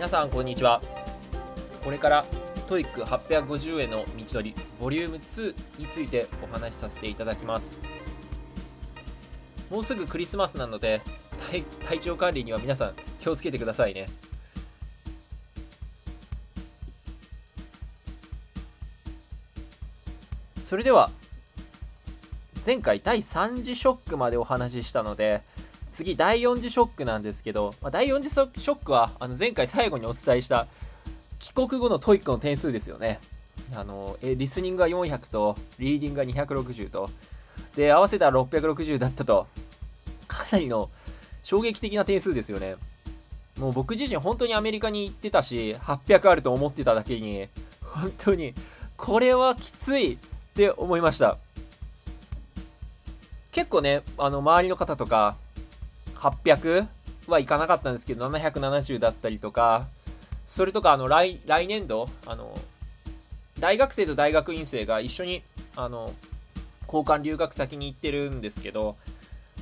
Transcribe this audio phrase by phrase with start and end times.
[0.00, 0.80] 皆さんこんにちは。
[1.84, 2.24] これから
[2.66, 7.76] TOEIC 850への道のりボリューム2についてお話しさせていただきます。
[9.70, 11.02] もうすぐクリスマスなので
[11.50, 14.06] 体体調管理には皆さん気をつけてくださいね。
[20.64, 21.10] それでは
[22.64, 25.42] 前回第3次ショックまでお話ししたので
[26.04, 30.66] 次第4次ショックなんですけど、まあ、第4次ショックはあの前回最後にお伝えした
[31.38, 33.18] 帰国後の TOEIC の点数ですよね。
[33.74, 37.08] あのえリスニングが400とリーディングが260と
[37.76, 39.46] で合わせたら660だったと。
[40.26, 40.90] かなりの
[41.42, 42.76] 衝撃的な点数ですよね。
[43.58, 47.48] もう僕自身本当にアメリカに行ってたし800あると思ってただけに
[47.82, 48.54] 本当に
[48.96, 50.18] これはきついっ
[50.54, 51.38] て思いました。
[53.52, 55.36] 結構ねあの周りの方とか
[56.20, 56.86] 800
[57.28, 59.86] はいかなかったんですけど770だったりとか
[60.46, 62.56] それとかあの来来年度あの
[63.58, 65.42] 大学生と大学院生が一緒に
[65.76, 66.12] あの
[66.86, 68.96] 交換留学先に行ってるんですけど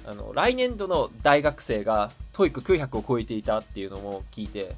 [0.07, 4.75] あの来年度の大学生が TOEIC900 を超えていたっていうのも聞いて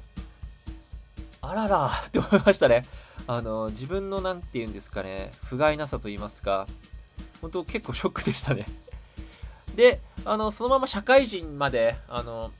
[1.41, 2.83] あららって思いましたね。
[3.27, 6.67] あの自分の何て言うんですかね不甲斐なさと言いますか
[7.41, 8.65] 本当結構ショックでしたね。
[9.75, 12.51] であのそのまま社会人まであの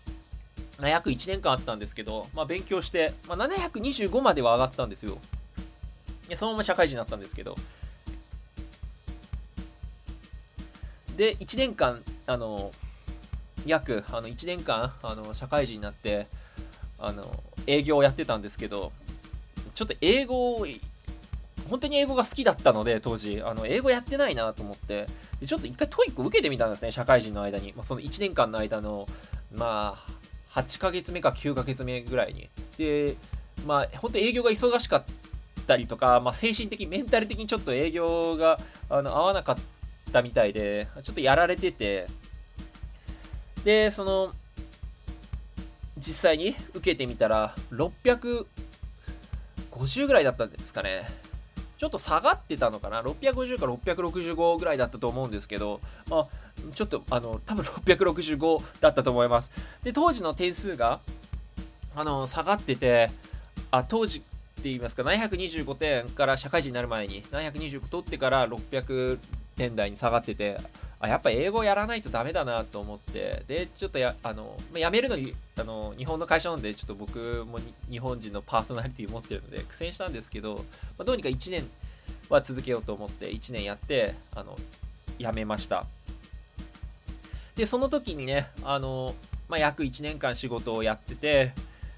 [0.79, 5.17] 約1年間あったんですけど、まあ、勉強して、まあ、725までは上がったんですよ。
[6.27, 7.55] でそのまま社会人になったんですけど。
[11.17, 12.71] で1年間あの
[13.65, 16.25] 約あの1年間あの社会人になって
[16.97, 18.91] あの営業をやってたんですけど
[19.75, 20.65] ちょっと英語を
[21.69, 23.41] 本当に英語が好きだったので当時。
[23.43, 25.07] あの英語やってないなと思って。
[25.39, 29.07] でちょっと一回 TOEIC 受けてみたんですね社会人の間に、まあ、その1年間の間の
[29.53, 29.95] ま
[30.53, 32.49] あ8ヶ月目か9ヶ月目ぐらいに。
[32.77, 33.15] で
[33.65, 35.03] まあ本当営業が忙しかっ
[35.67, 38.59] たりとか、まあ、精神的メンタル的にちょっと営業が
[38.89, 39.55] あの合わなかっ
[40.11, 42.07] たみたいでちょっとやられてて。
[43.63, 44.33] でその
[45.97, 48.47] 実際に受けてみたら650
[50.07, 51.20] ぐらいだったんですかね。
[51.81, 55.81] ちょっと下がってたのかな？650か665ぐらいだったと思うんですけど、
[56.11, 56.27] まあ、
[56.75, 59.49] ちょっとあの多分665だったと思います。
[59.81, 60.99] で当時の点数が
[61.95, 63.09] あの下がってて
[63.71, 64.27] あ当時って
[64.65, 69.17] 言いますか？725点から社会人になる前に725取ってから600
[69.55, 70.59] 点台に下がってて
[71.03, 73.43] あやっぱ英語やらないとダメだなと思って。
[73.47, 80.61] でちょっとやあの辞めるのにあの日本の会社なんでちょっと僕も日本人のパーソナリティ持ってるので苦戦したんですけど、ま
[80.99, 81.67] あ、どうにか1年
[82.29, 84.55] は続けようと思って1年やってあの
[85.17, 85.85] 辞めました。
[87.55, 89.15] でその時にねあの、
[89.49, 91.53] まあ、約1年間仕事をやってて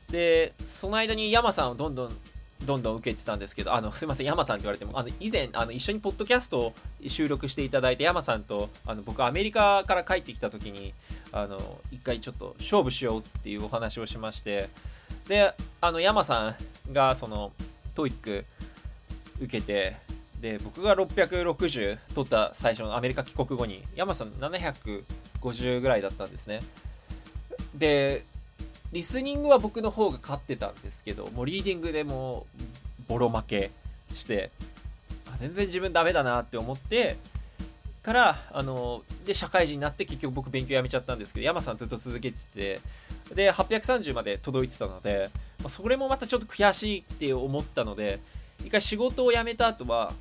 [0.09, 2.17] でその間に山さんをどんどん
[2.63, 6.73] どんどん受けてたんですけど、あの、すいません、山さんって言われても、あの、以前、あの、一緒にポッドキャストを
[7.07, 10.93] 収録していただいて、山さんと、あの、僕、アメリカから帰ってきた時に、
[11.31, 14.69] あの、一回ちょっと勝負しようっていうお話をしまして、
[15.27, 16.55] で、あの、山さ
[16.89, 17.53] んが、その、
[17.95, 18.45] TOEIC
[19.39, 19.97] 受けて、
[20.39, 26.59] で、僕が660取った最初のアメリカ帰国後に、山さん750ぐらいだったんですね。
[27.73, 28.25] で、
[28.93, 33.71] リスニングは僕の方が勝ってたんですけど、もうリーディングでもうボロ負け
[34.13, 34.51] して
[35.33, 37.17] あ、全然自分ダメだなって思って、
[38.01, 42.81] から、あの、で、社会人になって結局僕勉強やめちゃったんですけど、山さんずっと続けてて、
[43.33, 48.19] で、830まで届いてたので、まあ、それもまたちょっと悔しいって思ったので、
[48.59, 50.13] 一回仕事を辞めた後は、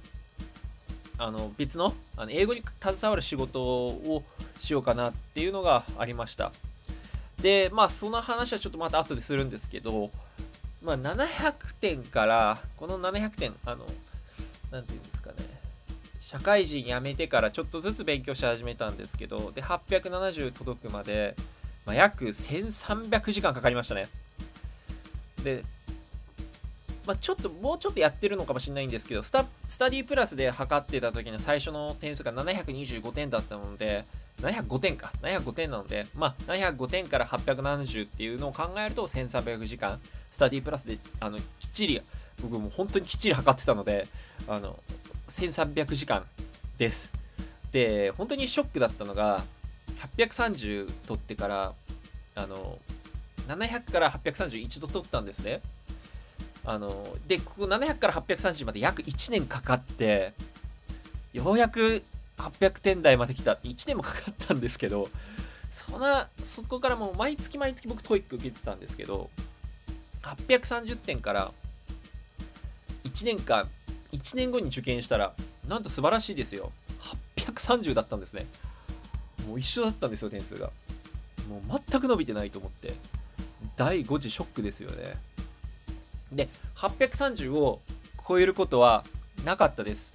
[1.18, 4.24] あの別のあの英語に携わる仕事を
[4.58, 6.52] しようかなっていうのがありました。
[7.42, 10.10] で、まあ、その話はちょっとまた後でするんですけど、
[10.82, 13.84] まあ、700点から、この700点、あの、
[14.70, 15.36] なんていうんですかね、
[16.20, 21.34] 社会人辞めてからちょっとずつ勉強し始めたんですけど、で、870届くまで、
[21.84, 24.06] まあ、約1300時間かかりましたね。
[25.42, 25.64] で、
[27.06, 34.04] まあ、ちょっと、もうちょっとやってるのかもしれないんですけど、スタスタディプラスで測ってた時の最初の点数が725点だったので、
[34.42, 35.12] 705点か。
[35.22, 40.00] 705点なので、まあ、705点から870っていうのを考えると、1300時間、
[40.30, 42.02] スタディプラスで、あの、きっちり、
[42.42, 44.08] 僕も本当にきっちり測ってたので、
[44.48, 44.78] あの、
[45.28, 46.24] 1300時間
[46.76, 47.12] です。
[47.70, 49.44] で、本当にショックだったのが、
[50.16, 51.72] 830取ってから、
[52.34, 52.78] あの、
[53.46, 55.60] 700から831度取ったんですね。
[56.64, 60.32] あの、で、ここ700から830まで約1年かかって、
[61.32, 62.04] ようやく
[62.50, 65.08] 800点台まで来た1年もかかったんですけど
[65.70, 69.30] そんなそこからもう毎月毎月僕 TOEIC受けてたんですけど
[70.22, 71.52] 830点から
[73.04, 73.68] 1年間
[74.12, 75.32] 1年後に受験したら
[75.68, 76.70] なんと素晴らしいですよ。
[77.36, 78.46] 830だったんですね。
[79.48, 80.70] もう一緒だったんですよ点数が。
[81.48, 82.94] もう全く伸びてないと思って。
[83.76, 85.14] 第5次ショックですよね。
[86.32, 87.80] で830を
[88.26, 89.04] 超えることは
[89.44, 90.14] なかったです。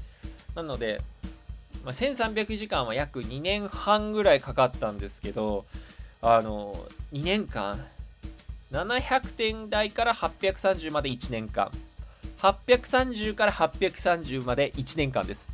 [0.55, 1.01] なので、
[1.87, 5.65] まあ、1300時間は約2年半ぐらいかかったんですけど
[6.21, 6.75] あの
[7.13, 7.79] 2年間
[8.73, 11.71] ？700点台から830まで1年間。
[12.39, 15.49] 830から830まで1年間です。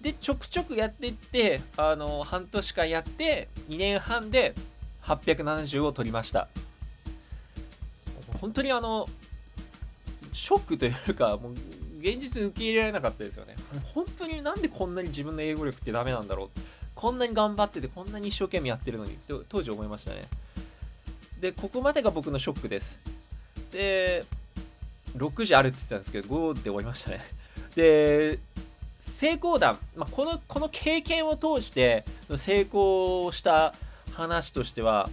[0.00, 4.54] でちょくちょくやっていってあの半年間やって2年半で
[5.02, 6.48] 870を取りました。
[8.40, 9.06] 本当にあの
[10.32, 11.54] ショックというかもう
[12.00, 13.54] 現実受け入れられなかったですよね。
[13.94, 16.60] 本当になんでこんなに自分の英語力ってダメなんだろう。
[16.94, 20.22] こんなに頑張っててこんなに一生懸命やってるのにと当時思いましたね。
[21.40, 23.00] でここまでが僕のショックです。
[23.72, 24.24] で
[25.16, 27.20] 6時あるって言ってたんですけど5で終わりましたね。
[27.74, 28.38] で
[28.98, 32.04] 成功談、まあ、このこの経験を通して
[32.36, 33.74] 成功した
[34.12, 35.08] 話としては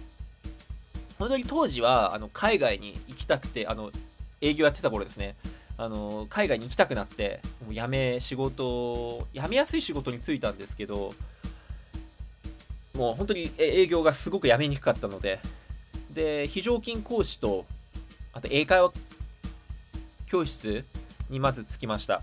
[1.18, 3.90] 本当に当時はあの海外に行きたくてあの
[4.40, 5.34] 営業やってた頃ですね。
[5.80, 11.14] あの海外に行きたくなってもう辞め仕事辞めやすい仕事に就いたんですけど
[12.96, 15.38] もう本当に営業がすごく辞めにくかったので
[16.10, 17.64] で非常勤講師と
[18.32, 18.92] あと英会話
[20.26, 20.84] 教室
[21.30, 22.22] にまず着きました。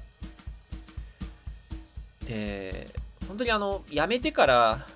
[2.25, 2.89] で
[3.27, 4.87] 本当にあの辞めてから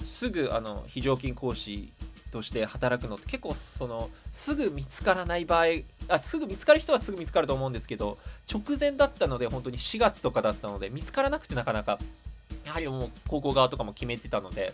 [0.00, 1.92] すぐあの非常勤講師
[2.30, 5.66] として働くのって結構そのすぐ見つからない場合
[6.08, 8.18] あすぐ見つかる人はすぐ見つかると思うんですけど
[8.52, 11.98] 直前だったので本当に4月とかだったので見つからなくてなかなか
[12.66, 14.72] やはりもう高校側とかも決めてたので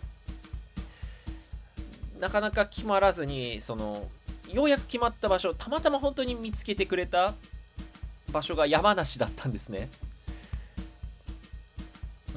[2.19, 4.07] なかなか決まらずにその
[4.49, 7.33] ようやく決まった場所たまたま本当に見つけてくれた
[8.31, 9.89] 場所が山梨だったんですね。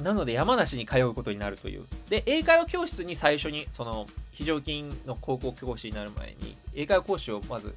[0.01, 1.85] なので山梨に通うことになるという。
[2.09, 7.75] で英会話教室に最初にその非常勤の高校教師になる前に英会話講師をまず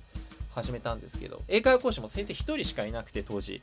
[0.58, 3.62] 始めたんですけど英会話講師も先生1人しかいなくて当時。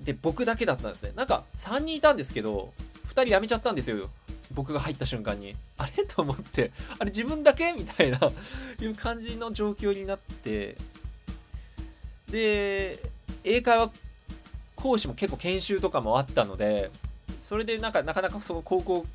[0.00, 1.12] で僕だけだったんですね。
[1.14, 2.72] なんか3人いたんですけど
[3.06, 4.10] 2人辞めちゃったんですよ。
[4.52, 5.54] 僕が入った瞬間に。
[5.78, 6.04] あれ？
[6.04, 6.72] と思って。
[6.98, 7.72] あれ自分だけ？
[7.72, 8.18] みたいな
[8.80, 10.76] いう感じの状況になって。
[12.30, 12.98] で
[13.44, 13.90] 英会話
[14.74, 16.90] 講師も結構研修とかもあったので
[17.40, 19.06] それでなんかなかなかその高校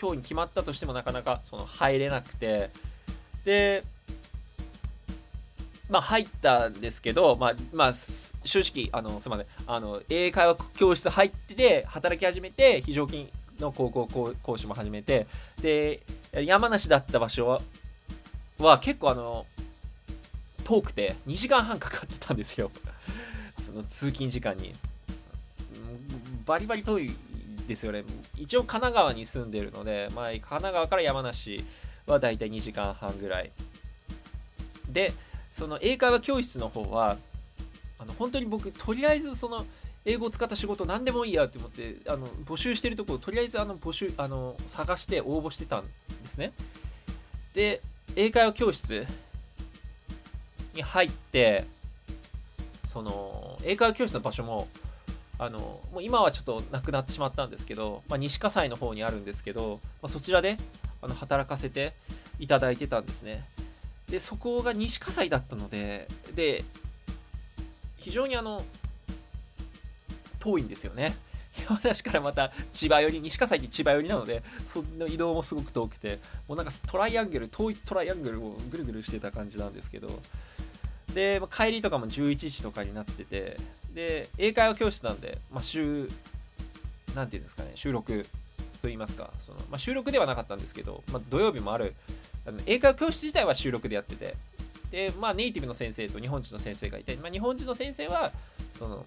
[0.00, 2.70] 今日に決まったとしてもなかなかその入れなくて。
[3.44, 3.82] で
[5.92, 7.92] まあ入ったんですけどまあまあ
[8.44, 9.46] 正直あのすみません。
[9.66, 13.28] あの英会話教室入ってて働き始めて非常勤
[13.60, 15.26] の高校講師も始めて
[15.60, 16.00] で
[16.32, 17.60] 山梨だった場所は
[18.58, 19.46] は結構あの
[20.64, 22.70] 遠くて2時間半かかってたんですよ。
[23.88, 24.74] 通勤時間に。
[26.46, 27.10] バリバリ遠い
[27.68, 28.04] ですよね。
[28.36, 31.62] 一応神奈川に住んでるので、まあ、神奈川から山梨
[32.06, 33.52] はだいたい2時間半ぐらい。
[34.88, 35.12] で
[35.52, 37.16] その英会話教室の方は
[37.98, 39.64] あの本当に僕とりあえずその
[40.04, 45.90] 英語を使った仕事何でもいいやって思ってあの募集してるところとりあえずあの募集あの探して応募してたんで
[46.26, 46.52] すね。
[47.54, 47.80] で
[48.16, 49.06] 英会話教室
[50.74, 51.64] に入って
[52.86, 54.66] その英会話教室の場所も
[55.38, 55.58] あの
[55.92, 60.56] もう今はちょっとなくなってしまったんですけど、まあ、西葛西の方にあるんですけど、まあ、そちらで
[61.00, 61.94] あの働かせて
[62.38, 63.44] いただいてたんですね。
[64.12, 66.62] でそこが西葛西だったのでで
[67.96, 68.62] 非常にあの
[70.38, 71.16] 遠いんですよね。
[71.66, 80.08] 山梨からまた千葉寄り西葛西って千葉寄りなのでその移動もすごく遠くてもうなんかトライアングル遠いトライアングルをぐるぐるしてた感じなんですけど
[81.14, 83.58] で、まあ、帰りとかも11時とかになってて
[83.94, 86.08] で英会話教室なんで、まあ、週
[87.14, 91.94] なんていうんですかね収録と言いますかその、まあ、収録ではなかったんですけど、まあ、土曜日もある
[92.66, 94.34] 英会話教室自体は収録でやってて。
[94.90, 98.30] で、まあ、ネイティブの先生と日本人の先生がいて、まあ、日本人の先生は
[98.74, 99.04] その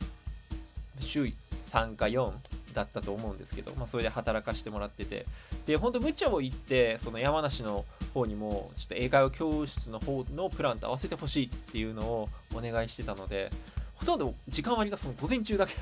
[0.99, 2.31] 週3か4
[2.73, 5.25] だったと思うんですけど、まあ、それで働かしてもらってて。
[5.65, 13.49] で本当無茶を言ってその山梨の方にもちょっと英会話教室の方のプランと合わせてほしいっていうのをお願いしてたので
[13.95, 15.73] ほとんど時間割がその午前中だけ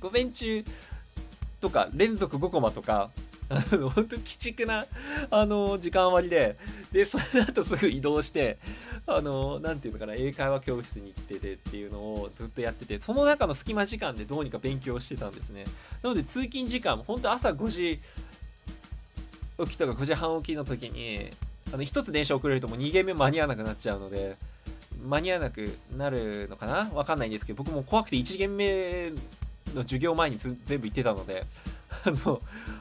[0.00, 0.64] 午前中
[1.60, 3.10] とか連続5コマとか
[3.50, 4.86] あの本当鬼畜な
[5.30, 6.56] あの時間割で
[6.92, 8.58] でそれだとすぐ移動して
[9.06, 15.64] あの何て言うのかな英会話教室に行っててっていうのをずっとやっててその中の隙間時間でどうにか勉強してたんですね。
[16.02, 18.00] なので通勤時間も本当朝5時
[19.58, 21.28] 起きとか5時半起きの時に
[21.72, 24.36] あの1つ電車遅れるともう2限目間に合わなくなっちゃうので
[25.04, 26.88] 間に合わなくなるのかな？
[26.94, 29.10] わかんないんですけど僕も怖くて1限目
[29.74, 31.44] の授業前に全部行ってたので
[32.04, 32.40] あの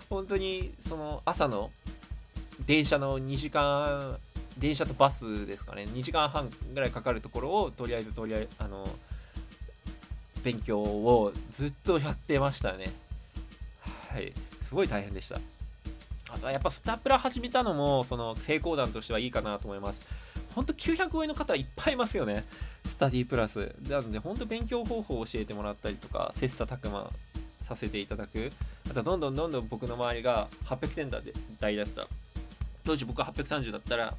[0.10, 1.72] 本当にその朝の
[2.66, 4.18] 電車の2時間
[4.58, 5.84] 電車とバスですかね。
[5.84, 8.88] 2時間半ぐらいかかるところをとりあえずとりあえずあの
[10.44, 12.92] 勉強をずっとやってましたね。
[14.10, 14.34] はい。
[14.68, 15.40] すごい大変でした。
[16.32, 20.06] あとはやっぱスタプラ始めたのもその成功談としてはいいかなと思います。
[20.54, 22.44] ほんと900超えの方いっぱいいますよね。
[22.86, 23.74] スタディプラス。
[23.88, 27.10] なので本当勉強方法を教えてもらったりとか切磋琢磨
[27.62, 28.52] させていただく。
[28.90, 31.10] あとどんどんどんどん僕の周りが800点
[31.60, 32.08] 台だった。
[32.84, 34.16] 当時僕は830だったら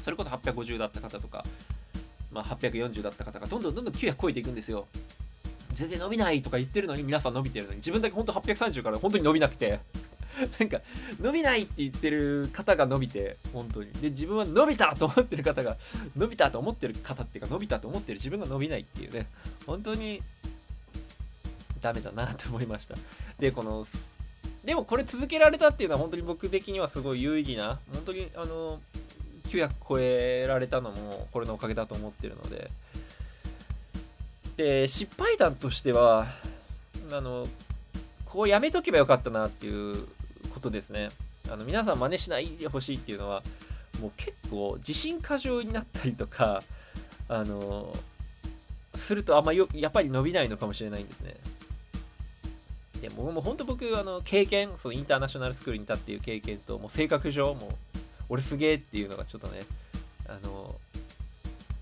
[0.00, 1.44] それこそ850だった方とか、
[2.30, 4.86] まあ、840だった方がどんどんどんどん900超えていくんですよ。
[5.74, 9.80] 全然伸びないとか言ってるのに皆さん伸びてるのに自分だけ本当830から本当に伸びなくて。
[10.60, 10.80] なんか
[11.20, 13.90] 伸びないって言ってる方が伸びて本当に。
[13.92, 15.76] で自分は伸びたと思ってる方が
[16.16, 19.26] 伸びたと思ってる方っていうか伸びたと思ってる自分が伸びないっていうね。
[19.66, 20.22] 本当に
[21.80, 22.94] ダメだなと思いました。
[23.38, 23.84] でこの
[24.64, 28.80] でもこれ続けられたっていうのは本当に僕的にはすごい有意義な本当にあの
[29.44, 32.70] 900超えられたのもこれのおかげだと思ってるので。
[34.58, 36.26] で失敗談としては
[37.12, 37.46] あの
[38.24, 40.04] こうやめとけばよかったなっていう
[40.52, 41.10] ことですね。
[41.50, 43.42] あの皆さん真似しないでほしいっていうのは
[44.02, 46.62] もう結構自信過剰になったりとか
[47.28, 47.94] あの
[48.96, 51.34] するとあんまよやっぱり伸びないのかもしれないんですね。
[53.00, 57.72] でももう本当僕あの経験そのインターナショナルスクールにいたっていう経験ともう性格上もう
[58.28, 59.60] 俺すげえっていうのがちょっとね
[60.26, 60.74] あの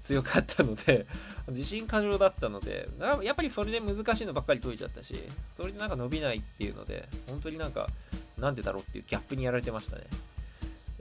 [0.00, 1.06] 強かったので
[1.48, 2.88] 自信過剰だったので
[3.22, 5.14] やっぱりそれで難しいのばっかり解いちゃったし
[5.56, 7.88] それでなんか伸びないっていうので本当になんか
[8.38, 10.04] なんでだろうっていうギャップにやられてましたね。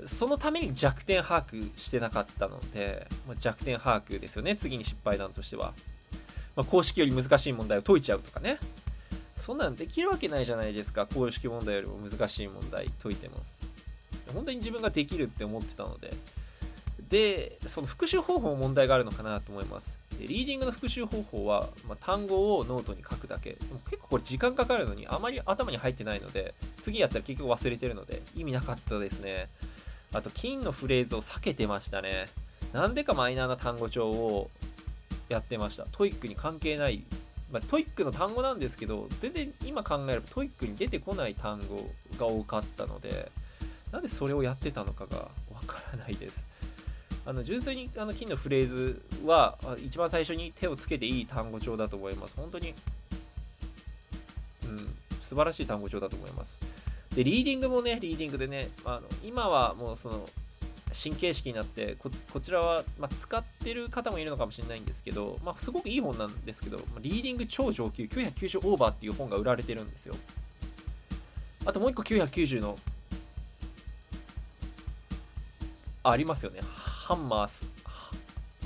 [0.06, 5.74] そのために弱点把握してなかったので、まあ、弱点把握ですよね次に失敗談としては、
[6.56, 8.60] まあ、公式より難しい問題を解いちゃうとかね。
[9.36, 11.06] そんなんできるわけないじゃないですか。
[11.06, 13.36] 公式問題よりも難しい問題解いても。
[14.34, 16.14] 本当に自分ができるって思ってたので。
[17.10, 20.00] でその復習方法も問題があるのかなと思います。
[20.20, 23.52] でリーディングの復習方法は、まあ、単語をノートに書くだけ。
[23.52, 29.50] でも結構これ時間かかるのにあまり頭に入ってないので次やったら結局忘れてるので意味なかったですね。
[30.14, 32.26] あと金のフレーズを避けてましたね。
[32.74, 34.50] なんでかマイナーな単語帳を
[35.30, 35.86] やってました。
[35.92, 37.04] TOEICに関係ない
[37.56, 43.32] まあ、 TOEICの単語なんですけど全然今考えれば TOEICに出てこない単語が多かったので
[43.92, 46.44] なんでそれをやってたのかがわからないです
[47.26, 52.36] あの純粋にあの金のフレーズは一番最初に手をつけていい単語帳だと思います。
[52.38, 52.76] 本当に、
[54.66, 54.78] うん、
[55.24, 56.60] 素晴らしい単語帳だと思います。
[57.16, 60.30] で、リーディングもね、リーディングでね、あの今はもうその、
[61.02, 70.16] 神経式になってこ、こちらは、まあ、使ってる方もいるのかもしれないんですけど、まあ、すごくいい本なんですけど、リーディング超上級990オーバーっていう本が売られてるんですよ。
[71.66, 72.78] あともう一個990の、
[76.04, 76.60] ありますよね。
[76.64, 77.66] ハンマー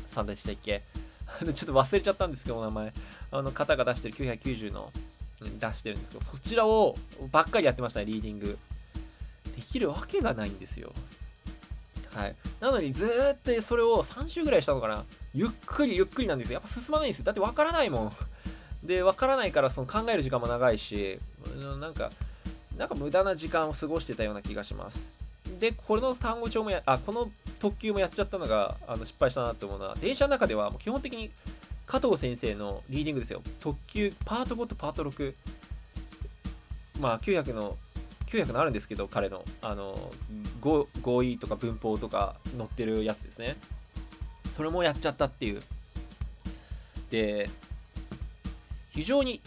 [0.10, 0.84] さんでしたっけ？
[1.40, 2.94] ちょっと忘れちゃったんですけど、お名前。
[3.32, 4.92] あの方が出してる990の、
[5.40, 6.98] 出してるんですけど、そちらを
[7.32, 8.58] ばっかりやってましたね、リーディング。
[9.56, 10.94] できるわけがないんですよ。
[12.14, 12.36] はい。
[12.60, 15.04] なのにずっとそれを3週ぐらいしたのかな。
[15.34, 16.56] ゆっくりゆっくりなんですよ。
[16.56, 17.26] やっぱ進まないんですよ。
[17.26, 18.12] だってわからないもん。
[18.84, 21.20] で、わからないからその考える時間も長いし、
[21.80, 22.12] なんか、
[22.78, 25.14] なんか無駄な時間を過ごしてたような気がします。
[25.60, 31.30] で、これの単語帳もや、あ、この特急もやっちゃったのがあの失敗したなって思うのは、電車の中ではもう基本的に
[31.86, 33.42] 加藤先生のリーディングですよ。
[33.60, 35.36] 特急、パート5とパート6。
[37.00, 37.78] まあ、900の、
[38.30, 40.12] 900のあるんですけど、彼の、あの、
[40.62, 43.56] 合意とか文法とか載ってるやつですね。
[44.50, 45.62] それもやっちゃったっていう。
[47.10, 47.50] で、
[48.92, 49.42] 非常に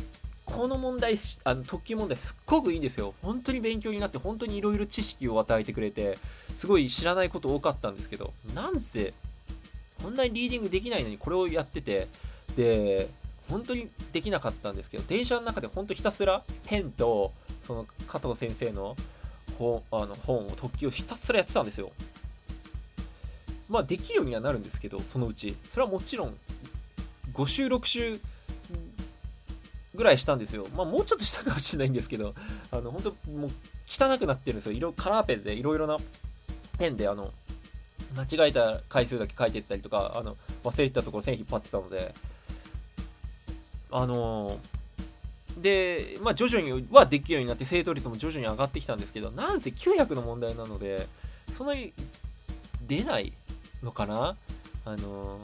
[0.45, 6.19] この問題あの特急問題すっごくいいんですよ本当に勉強になって本当にいろいろ知識を与えてくれて
[6.55, 9.15] すごい知らないこと多かったんですけどなんせ
[10.03, 12.09] こんなにリーディングできないのにこれをやってて
[12.57, 13.09] で
[13.49, 17.33] 本当にできなかったんですけど電車の中で本当ひたすらペンと
[17.73, 18.95] その加藤先生の
[19.59, 21.91] 本あの本を特急をひたすらやってたんですよ
[23.69, 26.35] まあできるようにはなるんですけどそのうちそれはもちろん
[27.33, 28.21] 5週6週
[29.95, 30.67] ぐらいしたんですよ。
[30.75, 32.35] まあ、もうちょっとしたかもしれないんですけど、
[32.71, 33.51] あの、本当もう
[33.87, 34.73] 汚くなってるんですよ。
[34.73, 35.99] 色、カラーペンでいろいろな
[36.79, 37.31] ペンで、あの、
[38.17, 42.15] 間違えた回数だけ書いてったりとか、あの、忘れてたところ線引っ張ってたので、
[43.95, 44.59] あの
[45.59, 51.07] で、まあ、徐々にはできるようになって、正答率も徐々に上がってきたんですけど、なんせ900の問題なので、
[51.53, 51.93] そんなに
[52.87, 53.33] 出ない
[53.83, 54.37] のかな？
[54.85, 55.39] あの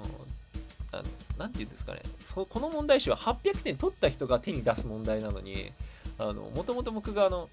[0.91, 1.03] あの
[1.39, 2.01] なんて言うんですかね。
[2.21, 5.71] そこの問題集は800点取った人が手に出す問題なのに
[6.19, 7.49] もともと僕があの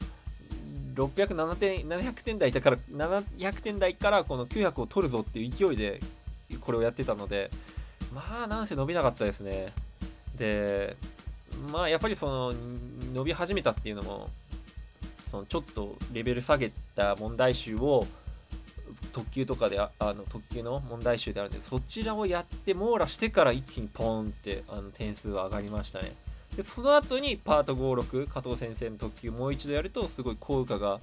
[0.95, 6.00] 607点700点台だから700点台からこの900を取るぞっていう勢いで
[6.62, 7.51] これをやってたので
[8.13, 9.67] まあなんせ伸びなかったですね。
[10.38, 10.95] で
[11.71, 12.53] まあやっぱりその
[13.13, 14.29] 伸び始めたっていうのも
[15.31, 18.05] そのちょっとレベル下げた問題集を
[19.12, 26.13] 特急とかであの特急の問題集であるんでそちらをやって網羅してから一気にポーンってあの点数は上がりましたね。
[26.55, 31.00] でその後にパート56加藤先生の特急もう一度やるとすごい効果が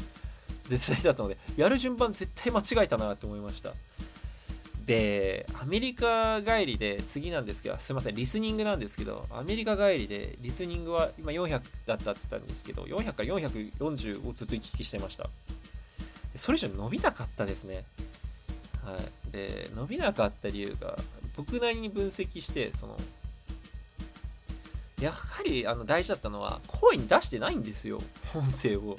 [0.69, 3.73] 絶大だったのでやる順番絶対間違えたなって思いました。
[4.85, 15.29] でアメリカ帰りで次なんですけどすいませんリスニングなんですけどアメリカ帰りでリスニングは今400だったって言ったんですけど400から440をずっと行き来してました。
[16.37, 17.85] それ以上伸びなかったですね。
[18.85, 19.33] はい。
[19.33, 20.97] で伸びなかった理由が
[21.37, 22.97] 僕なりに分析してその
[25.01, 27.99] やはりあの大事だったのは声に出してないんですよ
[28.35, 28.97] 音声を。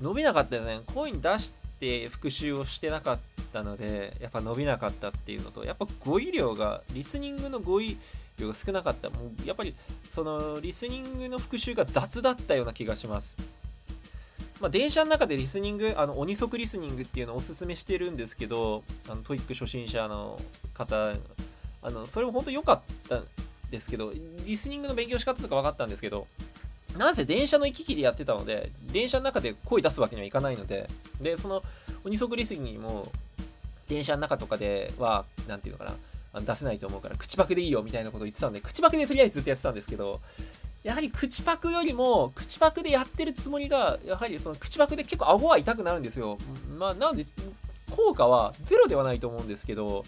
[0.00, 0.80] 伸びなかったよね。
[0.94, 3.31] 声に出して復習をしてなかった。
[3.52, 7.98] ったのでやっぱ伸びなかったっていうのとやっぱ語彙量がリスニングの語彙
[8.38, 9.10] 量が少なかった。
[9.10, 9.74] もうやっぱり
[10.08, 13.36] そのリスニングの復習が雑だったような気がします。
[14.60, 20.40] まあ、電車の中でリスニング、あの鬼速リスニングっていうのをおすすめしてるんですけど、あの TOEIC初心者の
[20.72, 21.14] 方、
[21.82, 23.26] あのそれも本当良かったん
[23.70, 24.12] ですけど、
[24.46, 26.28] リスニングの勉強し方とか分かったんですけど、
[26.96, 30.88] なぜ電車の行き来でやってたので、電車の中で声出すわけにはいかないので、
[31.20, 31.62] で、その
[32.04, 33.12] 鬼速リスニングも、
[33.92, 35.96] 電車の中とかでは、何て言うのか
[36.34, 40.20] な、出せないと思うから、口パクでいいよみたいなことを言ってたんで、口パクでとりあえずずっとやってたんですけど、
[40.82, 46.38] やはり口パクよりも、口パクでやってるつもりが、やはりその口パクで結構顎は痛くなるんですよ。
[46.78, 47.24] まあ、なので、
[47.90, 50.04] 効果はゼロではないと思うんですけど、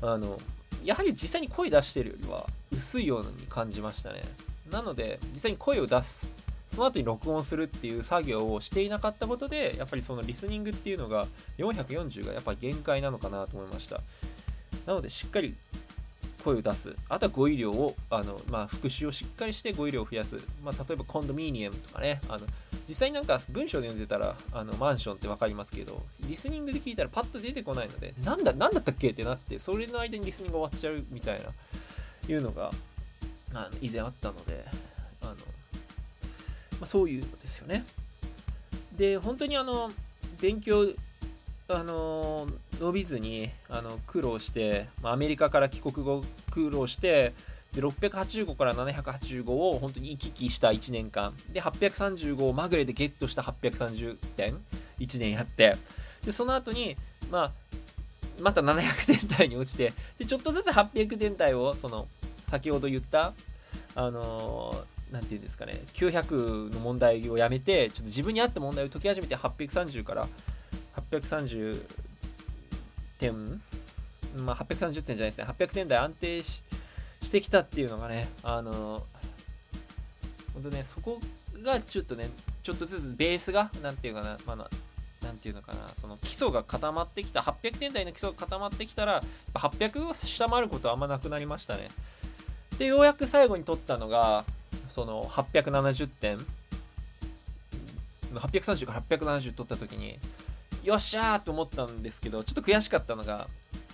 [0.00, 0.38] あの、
[0.84, 4.22] やはり実際に声出してるよりは薄いように感じましたね。
[4.70, 6.32] なので、実際に声を出す
[6.68, 11.26] その後に録音するっていう作業をしていなかったことでやっぱりそのリスニングっていうのが
[11.58, 14.00] 440がやっぱ限界なのかなと思いました。
[14.86, 15.54] なのでしっかり
[16.44, 16.94] 声を出す。
[17.08, 22.20] あとは語彙量をあの、まあ、復習をしっかりして語彙量を増やす、まあ、例えばコンドミニアムとかね。
[22.28, 22.46] あの
[22.88, 31.46] 実際になんか文章で読んでたらあのマンションって分かりますけどリスニングで聞いたらパッと出てこないのでなんだなんだったっけってなってそれの間にリスニング終わっちゃうみたいな
[32.28, 32.70] いうのが
[33.54, 34.64] あの以前あったので
[36.80, 37.84] ま、そういうのですよね。
[38.96, 39.90] で、本当にあの、
[40.40, 40.86] 勉強、
[41.68, 47.32] あの、伸びずに、あの、苦労して、ま、アメリカから帰国後苦労して、
[47.72, 51.34] で、685から785を本当に行き来した1年間。
[51.52, 54.58] で、835をまぐれでゲットした830点、
[54.98, 55.76] 1年やって。
[56.24, 56.96] で、その後に、
[57.30, 57.50] まあ、
[58.40, 62.06] また700点台に落ちて、で、ちょっとずつ800点台を、その、
[62.44, 63.32] 先ほど言った、
[63.94, 64.84] あの
[65.16, 70.28] 何て言うんですかね900の問題をやめてちょっと自分に合った問題を解き始めて830から
[71.10, 71.82] 830
[73.18, 73.62] 点
[74.36, 76.62] まあ830点じゃないですね800点台安定し
[77.22, 79.02] してきたっていうのがねあの
[80.52, 81.18] 本当ねそこ
[81.62, 82.28] がちょっとね
[82.62, 84.56] ちょっとずつベースが何て言うかなまあ
[85.24, 89.22] なんていうのかなその基礎が固まってきた800点台の基礎が固まってきたら
[89.54, 91.88] 800を下回ることはあんまなくなりましたね。
[92.78, 94.44] でようやく最後に取ったのが
[94.96, 96.38] その870点
[98.32, 100.18] 830から870取った時に
[100.84, 103.46] よっしゃーと思ったんですけどちょっと悔しかったのが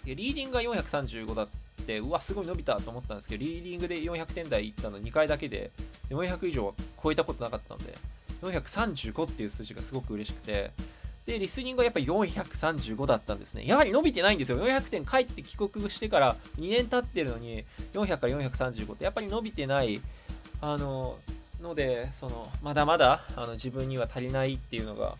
[0.04, 1.48] リーディングが435だっ
[1.84, 5.72] てうわすごい伸びたと思ったんですけどリーディングで400点台いったの2回だけで
[6.10, 7.96] 400以上は超えたことなかったので
[8.42, 10.70] 435っていう数字がすごく嬉しくて
[11.26, 13.64] で、リスニングはやっぱり435だったんですね。
[13.64, 14.58] やはり伸びてないんですよ。
[14.58, 20.00] 400点帰って帰国してから2年経ってるのに、400から435ってやっぱり伸びてない
[20.62, 21.18] あの
[21.60, 25.16] のでそのまだまだあの自分には足りないっていうのが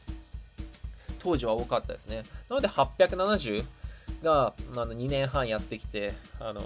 [1.18, 3.64] 当時は多かったですねなので870
[4.22, 6.60] があの2年半やってきてあの、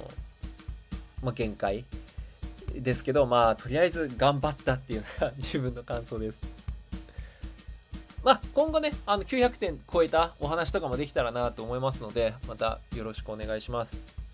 [1.23, 1.85] まあ、限界
[2.75, 6.39] ですけどまあとりあえず頑張ったっていうのが 自分の感想です
[8.25, 14.26] まあ、今後ね、あの900点超えたお話とかもできたらなと思いますので、またよろしくお願いします。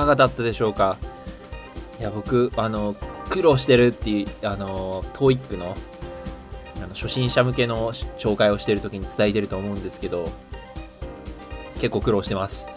[0.00, 0.98] かがだったでしょうか？
[1.98, 2.94] いや僕あの
[3.28, 5.76] 苦労してるっていうあの TOEIC の
[6.76, 10.30] あの初心者向けの紹介をしてる時に伝えてると思うんですけど
[11.74, 12.68] 結構苦労してます。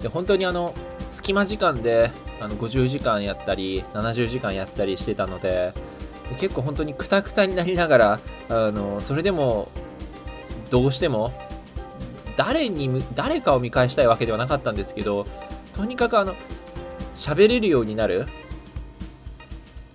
[0.00, 0.74] で本当にあの
[1.12, 2.10] 隙間時間で
[2.40, 5.72] あの50時間やったり70時間やったりしてたので
[6.38, 9.68] 結構本当にクタクタになりながらあのそれでも
[10.70, 11.32] どうしても
[12.36, 15.24] 誰に誰かを見返したいわけではなかったんですけど
[15.74, 16.34] とにかくあの
[17.14, 18.26] 喋れるようになる？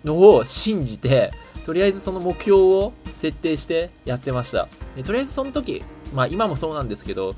[0.05, 1.31] のを信じて
[1.65, 4.67] とりあえずその目標を設定してやってました。
[4.95, 7.35] でとりあえずその時まあ今もそうなんですけど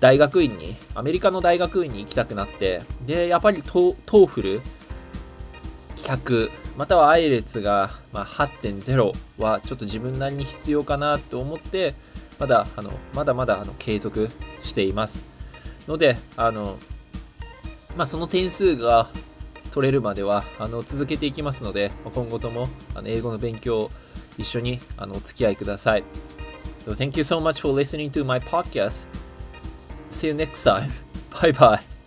[0.00, 11.94] 大学院にアメリカの大学院に行きたくなってでやっぱり TOEFL100または IELTS が、まあ、8.0はちょっと自分なりに必要かなと思って
[12.38, 14.30] まだあのまだまだあの継続
[14.62, 15.24] しています。
[15.88, 16.78] のであの、
[17.98, 19.10] まあ、その点数が
[19.72, 23.90] 取れるまではあの続けていきますので今後ともあの英語の勉強
[24.38, 26.04] 一緒にあのお付き合いください。
[26.86, 29.08] So thank you so much for listening to my podcast.
[30.10, 30.90] See you next time.
[31.42, 31.97] Bye bye.